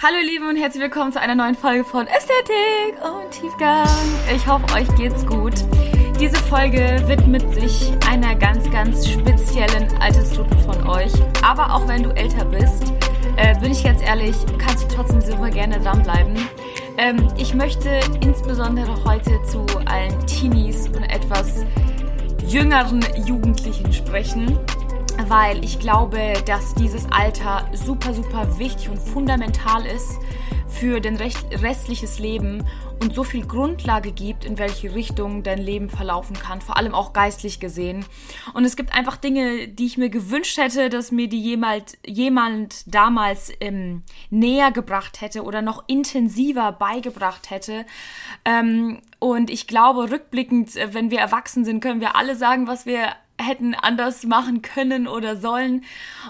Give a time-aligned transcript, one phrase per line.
[0.00, 3.88] Hallo ihr Lieben und herzlich willkommen zu einer neuen Folge von Ästhetik und Tiefgang.
[4.32, 5.54] Ich hoffe, euch geht's gut.
[6.20, 11.10] Diese Folge widmet sich einer ganz, ganz speziellen Altersgruppe von euch.
[11.42, 12.92] Aber auch wenn du älter bist,
[13.38, 16.36] äh, bin ich ganz ehrlich, kannst du trotzdem super gerne dranbleiben.
[16.96, 21.64] Ähm, ich möchte insbesondere heute zu allen Teenies und etwas
[22.46, 24.60] jüngeren Jugendlichen sprechen
[25.26, 30.18] weil ich glaube, dass dieses Alter super, super wichtig und fundamental ist
[30.68, 32.64] für dein restliches Leben
[33.00, 37.12] und so viel Grundlage gibt, in welche Richtung dein Leben verlaufen kann, vor allem auch
[37.12, 38.04] geistlich gesehen.
[38.54, 42.92] Und es gibt einfach Dinge, die ich mir gewünscht hätte, dass mir die jemand, jemand
[42.92, 47.86] damals ähm, näher gebracht hätte oder noch intensiver beigebracht hätte.
[48.44, 52.84] Ähm, und ich glaube, rückblickend, äh, wenn wir erwachsen sind, können wir alle sagen, was
[52.84, 55.84] wir hätten anders machen können oder sollen.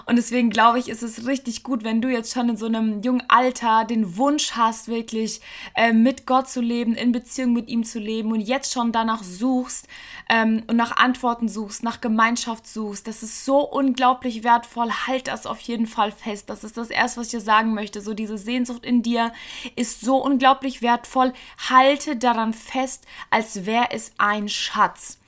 [0.05, 3.01] Und deswegen glaube ich, ist es richtig gut, wenn du jetzt schon in so einem
[3.01, 5.41] jungen Alter den Wunsch hast, wirklich
[5.75, 9.23] äh, mit Gott zu leben, in Beziehung mit ihm zu leben und jetzt schon danach
[9.23, 9.87] suchst
[10.29, 13.07] ähm, und nach Antworten suchst, nach Gemeinschaft suchst.
[13.07, 14.91] Das ist so unglaublich wertvoll.
[15.07, 16.49] Halt das auf jeden Fall fest.
[16.49, 18.01] Das ist das Erste, was ich dir sagen möchte.
[18.01, 19.33] So diese Sehnsucht in dir
[19.75, 21.33] ist so unglaublich wertvoll.
[21.69, 25.19] Halte daran fest, als wäre es ein Schatz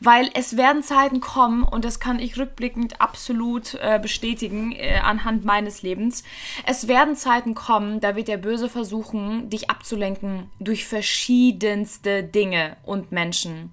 [0.00, 5.44] weil es werden Zeiten kommen und das kann ich rückblickend absolut äh, bestätigen äh, anhand
[5.44, 6.24] meines Lebens.
[6.66, 13.12] Es werden Zeiten kommen, da wird der Böse versuchen, dich abzulenken durch verschiedenste Dinge und
[13.12, 13.72] Menschen.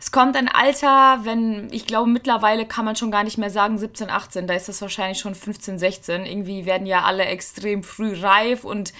[0.00, 3.78] Es kommt ein Alter, wenn, ich glaube, mittlerweile kann man schon gar nicht mehr sagen
[3.78, 6.26] 17, 18, da ist das wahrscheinlich schon 15, 16.
[6.26, 8.92] Irgendwie werden ja alle extrem früh reif und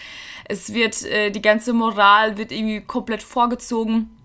[0.46, 4.16] es wird, äh, die ganze Moral wird irgendwie komplett vorgezogen.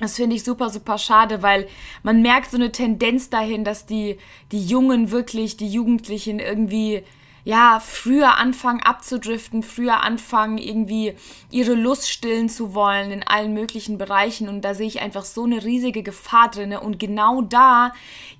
[0.00, 1.68] Das finde ich super, super schade, weil
[2.02, 4.18] man merkt so eine Tendenz dahin, dass die,
[4.52, 7.02] die Jungen wirklich, die Jugendlichen irgendwie
[7.46, 11.14] ja, früher anfangen abzudriften, früher anfangen irgendwie
[11.48, 14.48] ihre Lust stillen zu wollen in allen möglichen Bereichen.
[14.48, 16.80] Und da sehe ich einfach so eine riesige Gefahr drinne.
[16.80, 17.92] Und genau da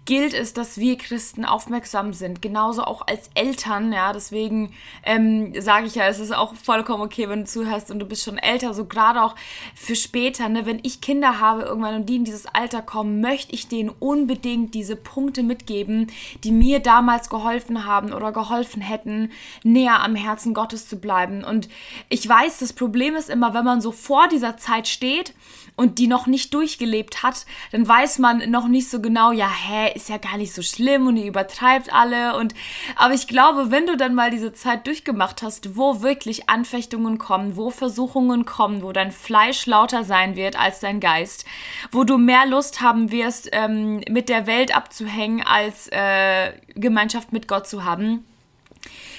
[0.06, 4.72] gilt es, dass wir Christen aufmerksam sind, genauso auch als Eltern, ja, deswegen
[5.02, 8.22] ähm, sage ich ja, es ist auch vollkommen okay, wenn du zuhörst und du bist
[8.24, 9.34] schon älter, so gerade auch
[9.74, 13.54] für später, ne, wenn ich Kinder habe irgendwann und die in dieses Alter kommen, möchte
[13.54, 16.06] ich denen unbedingt diese Punkte mitgeben,
[16.44, 19.30] die mir damals geholfen haben oder geholfen hätten
[19.64, 21.44] näher am Herzen Gottes zu bleiben.
[21.44, 21.68] Und
[22.08, 25.34] ich weiß, das Problem ist immer, wenn man so vor dieser Zeit steht
[25.76, 29.92] und die noch nicht durchgelebt hat, dann weiß man noch nicht so genau, ja, hä,
[29.96, 32.36] ist ja gar nicht so schlimm und ihr übertreibt alle.
[32.36, 32.54] Und
[32.96, 37.56] aber ich glaube, wenn du dann mal diese Zeit durchgemacht hast, wo wirklich Anfechtungen kommen,
[37.56, 41.44] wo Versuchungen kommen, wo dein Fleisch lauter sein wird als dein Geist,
[41.90, 47.48] wo du mehr Lust haben wirst, ähm, mit der Welt abzuhängen, als äh, Gemeinschaft mit
[47.48, 48.24] Gott zu haben,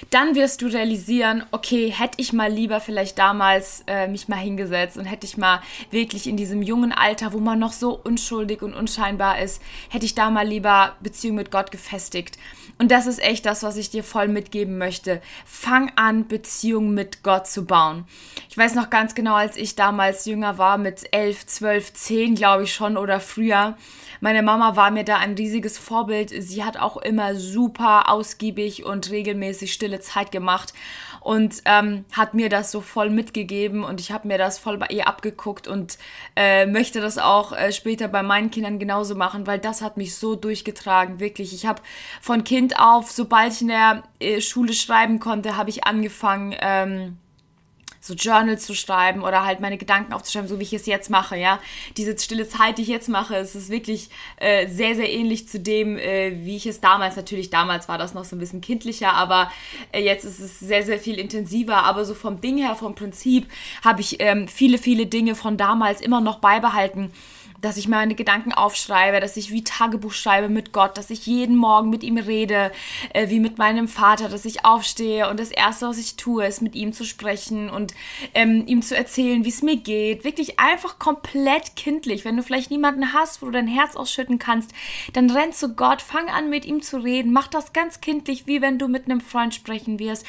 [0.10, 4.98] dann wirst du realisieren, okay, hätte ich mal lieber vielleicht damals äh, mich mal hingesetzt
[4.98, 8.74] und hätte ich mal wirklich in diesem jungen Alter, wo man noch so unschuldig und
[8.74, 12.38] unscheinbar ist, hätte ich da mal lieber Beziehung mit Gott gefestigt.
[12.80, 15.22] Und das ist echt das, was ich dir voll mitgeben möchte.
[15.46, 18.06] Fang an, Beziehung mit Gott zu bauen.
[18.50, 22.64] Ich weiß noch ganz genau, als ich damals jünger war, mit elf, zwölf, zehn, glaube
[22.64, 23.76] ich schon oder früher,
[24.20, 26.32] meine Mama war mir da ein riesiges Vorbild.
[26.36, 30.74] Sie hat auch immer super ausgiebig und regelmäßig stille Zeit gemacht
[31.22, 34.88] und ähm, hat mir das so voll mitgegeben und ich habe mir das voll bei
[34.90, 35.98] ihr abgeguckt und
[36.36, 40.16] äh, möchte das auch äh, später bei meinen Kindern genauso machen, weil das hat mich
[40.16, 41.54] so durchgetragen, wirklich.
[41.54, 41.82] Ich habe
[42.22, 47.18] von Kind auf, sobald ich in der äh, Schule schreiben konnte, habe ich angefangen, ähm,
[48.08, 51.38] so Journals zu schreiben oder halt meine Gedanken aufzuschreiben, so wie ich es jetzt mache,
[51.38, 51.60] ja.
[51.98, 55.60] Diese stille Zeit, die ich jetzt mache, es ist wirklich äh, sehr, sehr ähnlich zu
[55.60, 59.14] dem, äh, wie ich es damals, natürlich damals war das noch so ein bisschen kindlicher,
[59.14, 59.52] aber
[59.92, 63.48] äh, jetzt ist es sehr, sehr viel intensiver, aber so vom Ding her, vom Prinzip,
[63.84, 67.12] habe ich ähm, viele, viele Dinge von damals immer noch beibehalten
[67.62, 71.56] dass ich meine Gedanken aufschreibe, dass ich wie Tagebuch schreibe mit Gott, dass ich jeden
[71.56, 72.72] Morgen mit ihm rede,
[73.14, 76.62] äh, wie mit meinem Vater, dass ich aufstehe und das Erste, was ich tue, ist
[76.62, 77.94] mit ihm zu sprechen und
[78.34, 80.24] ähm, ihm zu erzählen, wie es mir geht.
[80.24, 82.26] Wirklich einfach komplett kindlich.
[82.26, 84.72] Wenn du vielleicht niemanden hast, wo du dein Herz ausschütten kannst,
[85.14, 88.62] dann renn zu Gott, fang an mit ihm zu reden, mach das ganz kindlich, wie
[88.62, 90.26] wenn du mit einem Freund sprechen wirst.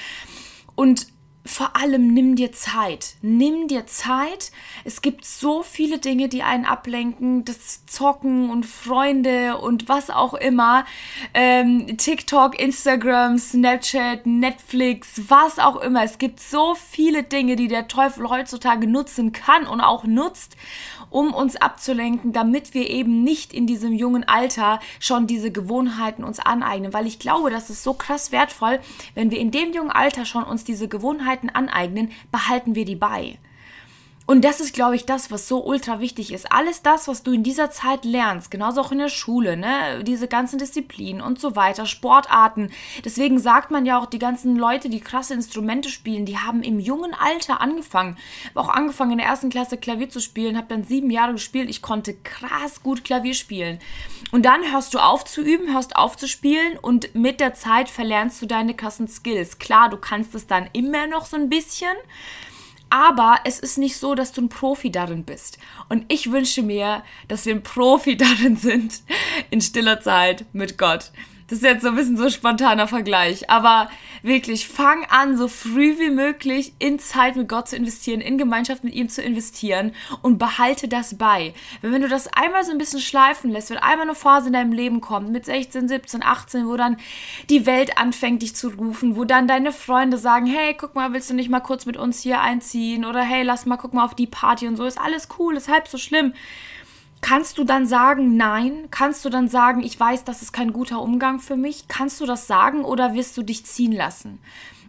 [0.75, 1.07] Und
[1.49, 3.15] vor allem nimm dir Zeit.
[3.23, 4.53] Nimm dir Zeit.
[4.85, 7.45] Es gibt so viele Dinge, die einen ablenken.
[7.45, 10.85] Das Zocken und Freunde und was auch immer.
[11.33, 16.05] Ähm, TikTok, Instagram, Snapchat, Netflix, was auch immer.
[16.05, 20.57] Es gibt so viele Dinge, die der Teufel heutzutage nutzen kann und auch nutzt,
[21.11, 26.41] um uns abzulenken, damit wir eben nicht in diesem jungen Alter schon diese Gewohnheiten uns
[26.41, 26.93] aneignen.
[26.93, 28.81] Weil ich glaube, das ist so krass wertvoll,
[29.15, 32.97] wenn wir in dem jungen Alter schon uns diese Gewohnheiten Fähigkeiten aneignen, behalten wir die
[32.97, 33.39] bei.
[34.29, 36.53] Und das ist, glaube ich, das, was so ultra wichtig ist.
[36.53, 40.29] Alles das, was du in dieser Zeit lernst, genauso auch in der Schule, ne, diese
[40.29, 42.71] ganzen Disziplinen und so weiter, Sportarten.
[43.07, 46.79] Deswegen sagt man ja auch, die ganzen Leute, die krasse Instrumente spielen, die haben im
[46.79, 48.19] jungen Alter angefangen.
[48.51, 51.71] Habe auch angefangen in der ersten Klasse Klavier zu spielen, habe dann sieben Jahre gespielt.
[51.71, 53.79] Ich konnte krass gut Klavier spielen.
[54.31, 57.89] Und dann hörst du auf zu üben, hörst auf zu spielen und mit der Zeit
[57.89, 59.59] verlernst du deine krassen Skills.
[59.59, 61.97] Klar, du kannst es dann immer noch so ein bisschen.
[62.91, 65.59] Aber es ist nicht so, dass du ein Profi darin bist.
[65.89, 69.03] Und ich wünsche mir, dass wir ein Profi darin sind,
[69.51, 71.11] in stiller Zeit mit Gott.
[71.49, 73.49] Das ist jetzt so ein bisschen so ein spontaner Vergleich.
[73.49, 73.89] Aber
[74.23, 78.85] wirklich, fang an, so früh wie möglich in Zeit mit Gott zu investieren, in Gemeinschaft
[78.85, 81.55] mit ihm zu investieren und behalte das bei.
[81.81, 84.53] Weil wenn du das einmal so ein bisschen schleifen lässt, wenn einmal eine Phase in
[84.53, 86.99] deinem Leben kommt, mit 16, 17, 18, wo dann
[87.49, 91.31] die Welt anfängt, dich zu rufen, wo dann deine Freunde sagen, hey, guck mal, willst
[91.31, 93.07] du nicht mal kurz mit uns hier einziehen?
[93.07, 95.69] Oder hey, lass mal, guck mal auf die Party und so, ist alles cool, ist
[95.69, 96.35] halb so schlimm
[97.21, 98.89] Kannst du dann sagen, nein?
[98.91, 101.89] Kannst du dann sagen, ich weiß, das ist kein guter Umgang für mich?
[101.89, 104.39] Kannst du das sagen oder wirst du dich ziehen lassen?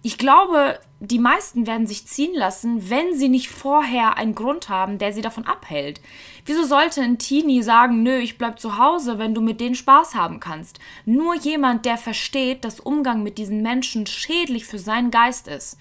[0.01, 4.97] Ich glaube, die meisten werden sich ziehen lassen, wenn sie nicht vorher einen Grund haben,
[4.97, 5.99] der sie davon abhält.
[6.45, 10.15] Wieso sollte ein Teenie sagen, nö, ich bleib zu Hause, wenn du mit denen Spaß
[10.15, 10.79] haben kannst?
[11.05, 15.77] Nur jemand, der versteht, dass Umgang mit diesen Menschen schädlich für seinen Geist ist.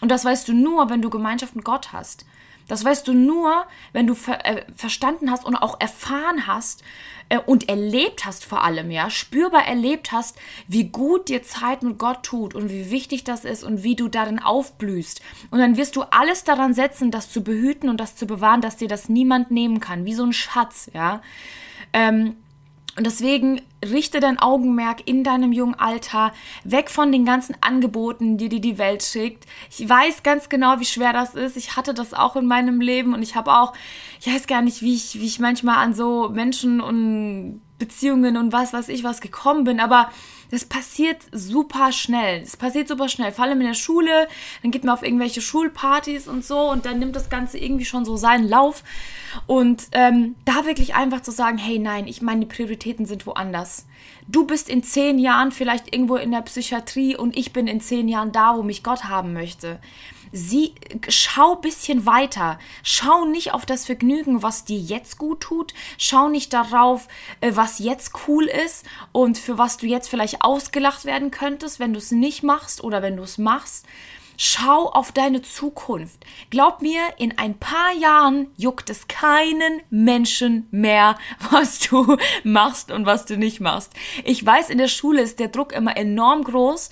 [0.00, 2.24] Und das weißt du nur, wenn du Gemeinschaft mit Gott hast.
[2.70, 6.84] Das weißt du nur, wenn du ver äh, verstanden hast und auch erfahren hast
[7.28, 10.38] äh, und erlebt hast vor allem, ja, spürbar erlebt hast,
[10.68, 14.06] wie gut dir Zeit mit Gott tut und wie wichtig das ist und wie du
[14.06, 15.20] darin aufblühst.
[15.50, 18.76] Und dann wirst du alles daran setzen, das zu behüten und das zu bewahren, dass
[18.76, 21.22] dir das niemand nehmen kann, wie so ein Schatz, ja.
[21.92, 22.36] Ähm,
[22.96, 26.32] und deswegen richte dein Augenmerk in deinem jungen Alter
[26.64, 29.46] weg von den ganzen Angeboten, die dir die Welt schickt.
[29.70, 31.56] Ich weiß ganz genau, wie schwer das ist.
[31.56, 33.72] Ich hatte das auch in meinem Leben und ich habe auch,
[34.20, 38.52] ich weiß gar nicht, wie ich, wie ich manchmal an so Menschen und Beziehungen und
[38.52, 40.10] was weiß ich was gekommen bin, aber
[40.50, 42.40] das passiert super schnell.
[42.40, 43.32] Das passiert super schnell.
[43.32, 44.28] Vor allem in der Schule,
[44.62, 48.04] dann geht man auf irgendwelche Schulpartys und so und dann nimmt das Ganze irgendwie schon
[48.04, 48.82] so seinen Lauf.
[49.46, 53.86] Und ähm, da wirklich einfach zu sagen, hey nein, ich meine, die Prioritäten sind woanders.
[54.26, 58.08] Du bist in zehn Jahren vielleicht irgendwo in der Psychiatrie und ich bin in zehn
[58.08, 59.78] Jahren da, wo mich Gott haben möchte.
[60.32, 60.74] Sie,
[61.08, 62.58] schau bisschen weiter.
[62.82, 65.74] Schau nicht auf das Vergnügen, was dir jetzt gut tut.
[65.98, 67.08] Schau nicht darauf,
[67.40, 71.92] äh, was jetzt cool ist und für was du jetzt vielleicht ausgelacht werden könntest, wenn
[71.92, 73.86] du es nicht machst oder wenn du es machst.
[74.42, 76.24] Schau auf deine Zukunft.
[76.48, 81.18] Glaub mir, in ein paar Jahren juckt es keinen Menschen mehr,
[81.50, 83.92] was du machst und was du nicht machst.
[84.24, 86.88] Ich weiß, in der Schule ist der Druck immer enorm groß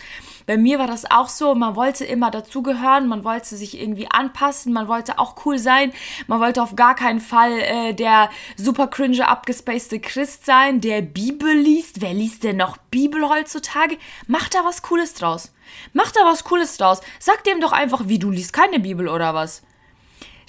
[0.49, 4.73] bei mir war das auch so, man wollte immer dazugehören, man wollte sich irgendwie anpassen,
[4.73, 5.93] man wollte auch cool sein,
[6.27, 11.53] man wollte auf gar keinen Fall äh, der super cringe abgespacede Christ sein, der Bibel
[11.53, 12.01] liest.
[12.01, 13.99] Wer liest denn noch Bibel heutzutage?
[14.27, 15.53] Mach da was Cooles draus.
[15.93, 17.03] Mach da was Cooles draus.
[17.19, 19.63] Sag dem doch einfach, wie du liest keine Bibel oder was.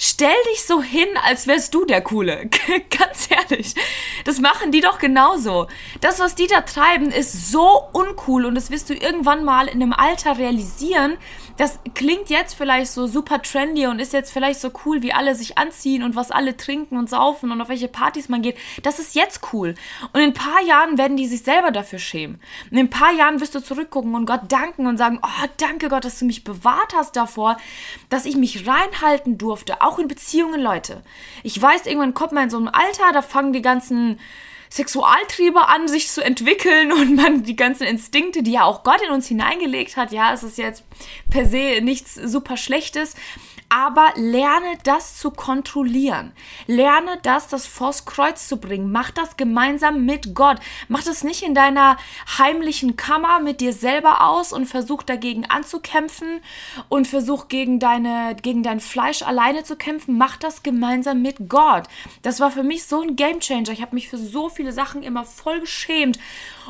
[0.01, 2.49] Stell dich so hin, als wärst du der Coole.
[2.89, 3.75] Ganz ehrlich.
[4.23, 5.67] Das machen die doch genauso.
[5.99, 9.81] Das, was die da treiben, ist so uncool und das wirst du irgendwann mal in
[9.81, 11.17] einem Alter realisieren,
[11.59, 15.35] das klingt jetzt vielleicht so super trendy und ist jetzt vielleicht so cool, wie alle
[15.35, 18.57] sich anziehen und was alle trinken und saufen und auf welche Partys man geht.
[18.81, 19.75] Das ist jetzt cool.
[20.13, 22.39] Und in ein paar Jahren werden die sich selber dafür schämen.
[22.71, 25.89] Und in ein paar Jahren wirst du zurückgucken und Gott danken und sagen, oh, danke
[25.89, 27.57] Gott, dass du mich bewahrt hast davor,
[28.07, 29.81] dass ich mich reinhalten durfte.
[29.89, 31.01] Auch in Beziehungen, Leute.
[31.41, 34.19] Ich weiß, irgendwann kommt man in so einem Alter, da fangen die ganzen
[34.69, 39.11] Sexualtriebe an, sich zu entwickeln und man die ganzen Instinkte, die ja auch Gott in
[39.11, 40.83] uns hineingelegt hat, ja, es ist jetzt
[41.31, 43.15] per se nichts super Schlechtes,
[43.69, 46.31] aber lerne das zu kontrollieren.
[46.65, 48.91] Lerne das, das vors Kreuz zu bringen.
[48.91, 50.57] Mach das gemeinsam mit Gott.
[50.87, 51.97] Mach das nicht in deiner
[52.37, 56.41] heimlichen Kammer mit dir selber aus und versuch dagegen anzukämpfen
[56.89, 60.17] und versuch gegen deine, gegen dein Fleisch alleine zu kämpfen.
[60.17, 61.83] Mach das gemeinsam mit Gott.
[62.23, 63.69] Das war für mich so ein Gamechanger.
[63.69, 66.17] Ich habe mich für so viele Sachen immer voll geschämt.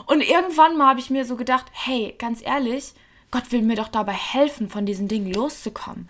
[0.06, 2.94] Und irgendwann mal habe ich mir so gedacht, hey, ganz ehrlich,
[3.32, 6.10] Gott will mir doch dabei helfen, von diesen Dingen loszukommen.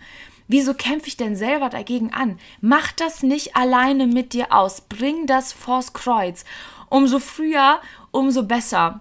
[0.52, 2.36] Wieso kämpfe ich denn selber dagegen an?
[2.60, 4.80] Mach das nicht alleine mit dir aus.
[4.80, 6.44] Bring das vors Kreuz.
[6.88, 7.80] Umso früher,
[8.10, 9.00] umso besser.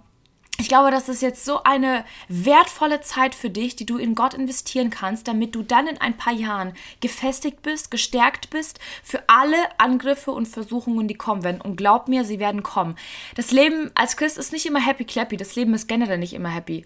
[0.59, 4.33] Ich glaube, das ist jetzt so eine wertvolle Zeit für dich, die du in Gott
[4.33, 9.55] investieren kannst, damit du dann in ein paar Jahren gefestigt bist, gestärkt bist für alle
[9.77, 11.61] Angriffe und Versuchungen, die kommen werden.
[11.61, 12.97] Und glaub mir, sie werden kommen.
[13.35, 15.37] Das Leben als Christ ist nicht immer happy clappy.
[15.37, 16.85] Das Leben ist generell nicht immer happy.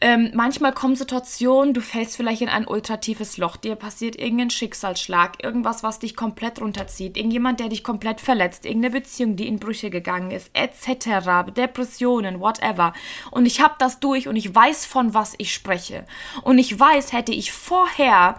[0.00, 5.44] Ähm, manchmal kommen Situationen, du fällst vielleicht in ein ultratiefes Loch, dir passiert irgendein Schicksalsschlag,
[5.44, 9.90] irgendwas, was dich komplett runterzieht, irgendjemand, der dich komplett verletzt, irgendeine Beziehung, die in Brüche
[9.90, 12.92] gegangen ist, etc., Depressionen, whatever.
[13.30, 16.04] Und ich habe das durch und ich weiß, von was ich spreche.
[16.42, 18.38] Und ich weiß, hätte ich vorher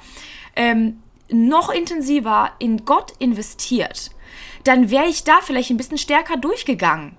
[0.55, 4.11] ähm, noch intensiver in Gott investiert,
[4.63, 7.17] dann wäre ich da vielleicht ein bisschen stärker durchgegangen.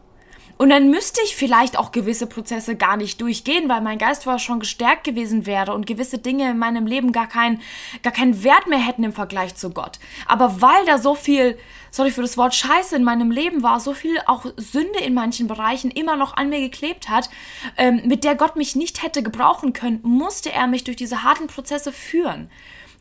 [0.57, 4.39] Und dann müsste ich vielleicht auch gewisse Prozesse gar nicht durchgehen, weil mein Geist vorher
[4.39, 7.61] schon gestärkt gewesen wäre und gewisse Dinge in meinem Leben gar, kein,
[8.03, 9.99] gar keinen Wert mehr hätten im Vergleich zu Gott.
[10.27, 11.59] Aber weil da so viel
[11.95, 15.47] sorry für das Wort Scheiße in meinem Leben war, so viel auch Sünde in manchen
[15.47, 17.31] Bereichen immer noch an mir geklebt hat,
[17.77, 21.47] ähm, mit der Gott mich nicht hätte gebrauchen können, musste er mich durch diese harten
[21.47, 22.51] Prozesse führen.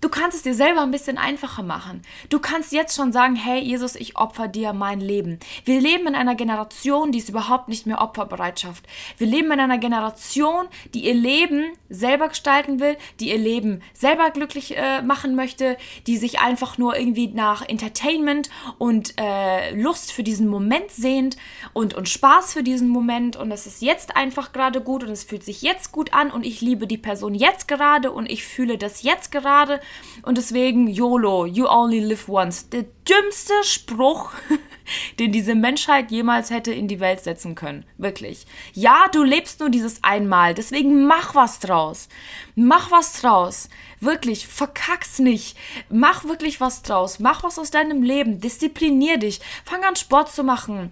[0.03, 2.01] Du kannst es dir selber ein bisschen einfacher machen.
[2.27, 5.39] Du kannst jetzt schon sagen, hey Jesus, ich opfer dir mein Leben.
[5.63, 8.83] Wir leben in einer Generation, die ist überhaupt nicht mehr Opferbereitschaft.
[9.17, 14.29] Wir leben in einer Generation, die ihr Leben selber gestalten will, die ihr Leben selber
[14.31, 20.23] glücklich äh, machen möchte, die sich einfach nur irgendwie nach Entertainment und äh, Lust für
[20.23, 21.37] diesen Moment sehnt
[21.71, 25.23] und, und Spaß für diesen Moment und es ist jetzt einfach gerade gut und es
[25.23, 28.77] fühlt sich jetzt gut an und ich liebe die Person jetzt gerade und ich fühle
[28.77, 29.79] das jetzt gerade
[30.23, 32.69] und deswegen YOLO, you only live once.
[32.69, 34.31] Der dümmste Spruch,
[35.19, 37.85] den diese Menschheit jemals hätte in die Welt setzen können.
[37.97, 38.45] Wirklich.
[38.73, 40.53] Ja, du lebst nur dieses einmal.
[40.53, 42.07] Deswegen mach was draus.
[42.55, 43.69] Mach was draus.
[43.99, 45.57] Wirklich, verkack's nicht.
[45.89, 47.19] Mach wirklich was draus.
[47.19, 48.39] Mach was aus deinem Leben.
[48.39, 49.41] Disziplinier dich.
[49.65, 50.91] Fang an, Sport zu machen.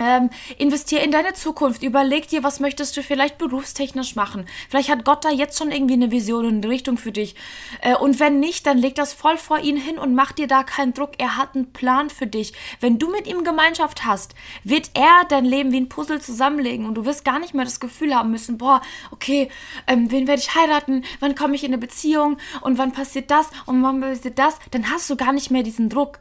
[0.00, 1.82] Ähm, investier in deine Zukunft.
[1.82, 4.46] Überleg dir, was möchtest du vielleicht berufstechnisch machen.
[4.68, 7.36] Vielleicht hat Gott da jetzt schon irgendwie eine Vision und eine Richtung für dich.
[7.80, 10.64] Äh, und wenn nicht, dann leg das voll vor ihn hin und mach dir da
[10.64, 11.12] keinen Druck.
[11.18, 12.54] Er hat einen Plan für dich.
[12.80, 14.34] Wenn du mit ihm Gemeinschaft hast,
[14.64, 17.80] wird er dein Leben wie ein Puzzle zusammenlegen und du wirst gar nicht mehr das
[17.80, 19.48] Gefühl haben müssen, boah, okay,
[19.86, 21.04] ähm, wen werde ich heiraten?
[21.20, 22.38] Wann komme ich in eine Beziehung?
[22.62, 23.48] Und wann passiert das?
[23.66, 24.58] Und wann passiert das?
[24.70, 26.18] Dann hast du gar nicht mehr diesen Druck.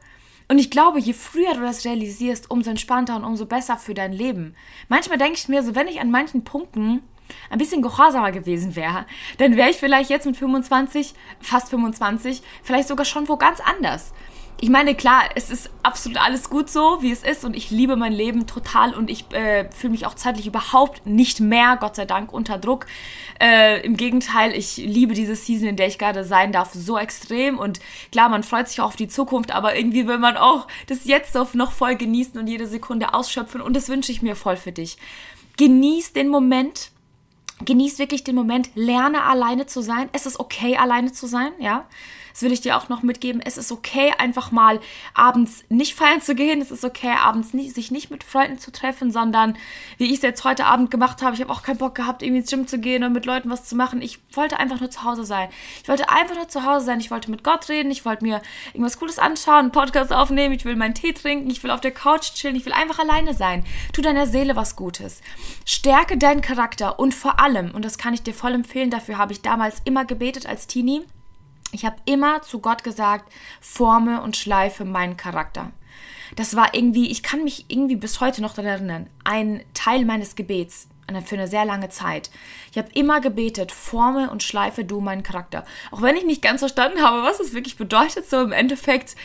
[0.53, 4.13] Und ich glaube, je früher du das realisierst, umso entspannter und umso besser für dein
[4.13, 4.53] Leben.
[4.87, 7.01] Manchmal denke ich mir so, wenn ich an manchen Punkten
[7.49, 9.07] ein bisschen gehorsamer gewesen wäre,
[9.39, 14.13] dann wäre ich vielleicht jetzt mit 25, fast 25, vielleicht sogar schon wo ganz anders
[14.63, 17.97] ich meine, klar, es ist absolut alles gut so, wie es ist und ich liebe
[17.97, 22.05] mein Leben total und ich äh, fühle mich auch zeitlich überhaupt nicht mehr, Gott sei
[22.05, 22.85] Dank, unter Druck.
[23.41, 27.59] Äh, Im Gegenteil, ich liebe diese Season, in der ich gerade sein darf, so extrem
[27.59, 27.81] und
[28.13, 31.35] klar, man freut sich auch auf die Zukunft, aber irgendwie will man auch das Jetzt
[31.55, 34.97] noch voll genießen und jede Sekunde ausschöpfen und das wünsche ich mir voll für dich.
[35.57, 36.91] Genieß den Moment,
[37.65, 40.07] genieß wirklich den Moment, lerne alleine zu sein.
[40.13, 41.85] Es ist okay, alleine zu sein, ja.
[42.33, 43.41] Das will ich dir auch noch mitgeben.
[43.43, 44.79] Es ist okay, einfach mal
[45.13, 46.61] abends nicht feiern zu gehen.
[46.61, 49.55] Es ist okay, abends nicht, sich nicht mit Freunden zu treffen, sondern
[49.97, 51.35] wie ich es jetzt heute Abend gemacht habe.
[51.35, 53.65] Ich habe auch keinen Bock gehabt, irgendwie ins Gym zu gehen und mit Leuten was
[53.65, 54.01] zu machen.
[54.01, 55.49] Ich wollte einfach nur zu Hause sein.
[55.81, 56.99] Ich wollte einfach nur zu Hause sein.
[56.99, 57.91] Ich wollte mit Gott reden.
[57.91, 58.41] Ich wollte mir
[58.73, 60.55] irgendwas Cooles anschauen, einen Podcast aufnehmen.
[60.55, 61.49] Ich will meinen Tee trinken.
[61.49, 62.55] Ich will auf der Couch chillen.
[62.55, 63.63] Ich will einfach alleine sein.
[63.93, 65.21] Tu deiner Seele was Gutes.
[65.65, 69.33] Stärke deinen Charakter und vor allem, und das kann ich dir voll empfehlen, dafür habe
[69.33, 71.03] ich damals immer gebetet als Teenie,
[71.73, 75.71] ich habe immer zu Gott gesagt, forme und schleife meinen Charakter.
[76.35, 80.35] Das war irgendwie, ich kann mich irgendwie bis heute noch daran erinnern, ein Teil meines
[80.35, 80.87] Gebets
[81.25, 82.31] für eine sehr lange Zeit.
[82.71, 85.65] Ich habe immer gebetet, forme und schleife du meinen Charakter.
[85.91, 89.15] Auch wenn ich nicht ganz verstanden habe, was es wirklich bedeutet, so im Endeffekt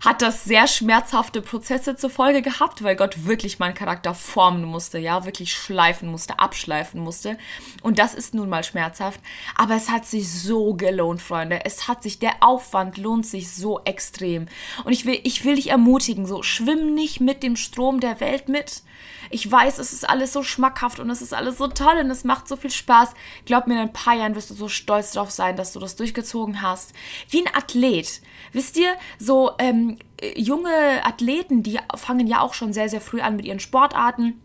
[0.00, 4.98] hat das sehr schmerzhafte Prozesse zur Folge gehabt, weil Gott wirklich meinen Charakter formen musste,
[4.98, 7.38] ja, wirklich schleifen musste, abschleifen musste.
[7.82, 9.20] Und das ist nun mal schmerzhaft.
[9.56, 11.64] Aber es hat sich so gelohnt, Freunde.
[11.64, 14.46] Es hat sich, der Aufwand lohnt sich so extrem.
[14.84, 18.48] Und ich will, ich will dich ermutigen, so, schwimm nicht mit dem Strom der Welt
[18.48, 18.82] mit.
[19.30, 22.24] Ich weiß, es ist alles so schmackhaft und es ist alles so toll und es
[22.24, 23.14] macht so viel Spaß.
[23.44, 25.96] Glaub mir, in ein paar Jahren wirst du so stolz drauf sein, dass du das
[25.96, 26.92] durchgezogen hast.
[27.28, 28.22] Wie ein Athlet.
[28.52, 29.87] Wisst ihr, so ähm,
[30.36, 34.40] junge Athleten, die fangen ja auch schon sehr, sehr früh an mit ihren Sportarten.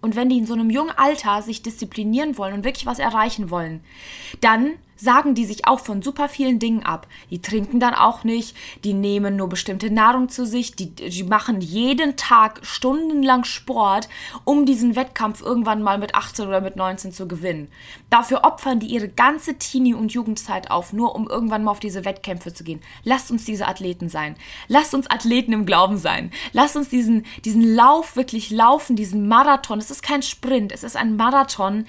[0.00, 3.50] Und wenn die in so einem jungen Alter sich disziplinieren wollen und wirklich was erreichen
[3.50, 3.82] wollen,
[4.40, 7.06] dann sagen die sich auch von super vielen Dingen ab.
[7.30, 11.60] Die trinken dann auch nicht, die nehmen nur bestimmte Nahrung zu sich, die, die machen
[11.60, 14.08] jeden Tag stundenlang Sport,
[14.44, 17.68] um diesen Wettkampf irgendwann mal mit 18 oder mit 19 zu gewinnen.
[18.10, 22.04] Dafür opfern die ihre ganze Teenie- und Jugendzeit auf, nur um irgendwann mal auf diese
[22.04, 22.80] Wettkämpfe zu gehen.
[23.04, 24.36] Lasst uns diese Athleten sein.
[24.68, 26.30] Lasst uns Athleten im Glauben sein.
[26.52, 29.78] Lasst uns diesen, diesen Lauf wirklich laufen, diesen Marathon.
[29.78, 31.86] Es ist kein Sprint, es ist ein Marathon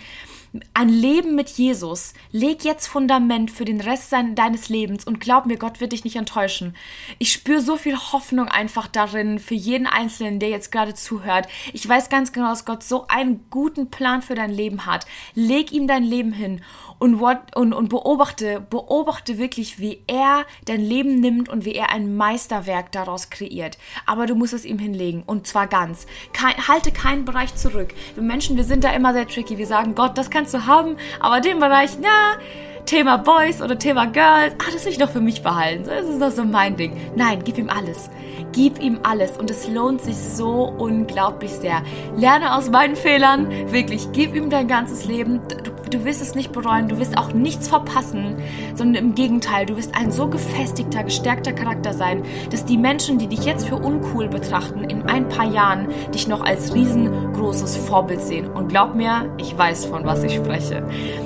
[0.73, 2.13] ein Leben mit Jesus.
[2.31, 6.17] Leg jetzt Fundament für den Rest deines Lebens und glaub mir, Gott wird dich nicht
[6.17, 6.75] enttäuschen.
[7.19, 11.47] Ich spüre so viel Hoffnung einfach darin für jeden Einzelnen, der jetzt gerade zuhört.
[11.71, 15.05] Ich weiß ganz genau, dass Gott so einen guten Plan für dein Leben hat.
[15.35, 16.61] Leg ihm dein Leben hin
[17.01, 17.19] und,
[17.55, 22.91] und, und beobachte, beobachte wirklich, wie er dein Leben nimmt und wie er ein Meisterwerk
[22.91, 23.79] daraus kreiert.
[24.05, 26.05] Aber du musst es ihm hinlegen und zwar ganz.
[26.31, 27.95] Kein, halte keinen Bereich zurück.
[28.13, 29.57] Wir Menschen, wir sind da immer sehr tricky.
[29.57, 32.39] Wir sagen, Gott, das kannst du haben, aber den Bereich, na,
[32.87, 35.83] Thema Boys oder Thema Girls, ah, das will ich doch für mich behalten.
[35.85, 36.97] Das ist doch so mein Ding.
[37.15, 38.09] Nein, gib ihm alles.
[38.51, 41.83] Gib ihm alles und es lohnt sich so unglaublich sehr.
[42.17, 45.41] Lerne aus meinen Fehlern, wirklich, gib ihm dein ganzes Leben.
[45.47, 48.37] Du, du wirst es nicht bereuen, du wirst auch nichts verpassen,
[48.75, 53.27] sondern im Gegenteil, du wirst ein so gefestigter, gestärkter Charakter sein, dass die Menschen, die
[53.27, 58.47] dich jetzt für uncool betrachten, in ein paar Jahren dich noch als riesengroßes Vorbild sehen.
[58.47, 60.83] Und glaub mir, ich weiß, von was ich spreche.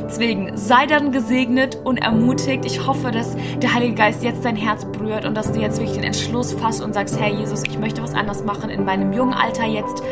[0.08, 2.66] Deswegen sei dann gesegnet und ermutigt.
[2.66, 5.96] Ich hoffe, dass der Heilige Geist jetzt dein Herz berührt und dass du jetzt wirklich
[5.96, 8.70] den Entschluss fasst und sagst, Herr Jesus, ich möchte was anders machen.
[8.70, 10.04] In meinem jungen Alter jetzt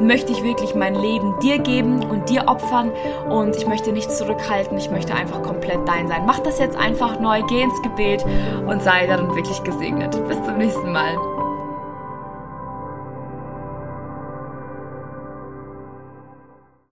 [0.00, 2.90] möchte ich wirklich mein Leben dir geben und dir opfern
[3.28, 4.76] und ich möchte nicht zurückhalten.
[4.78, 6.24] Ich möchte einfach komplett dein sein.
[6.26, 8.24] Mach das jetzt einfach neu, geh ins Gebet
[8.66, 10.10] und sei darin wirklich gesegnet.
[10.28, 11.31] Bis zum nächsten Mal.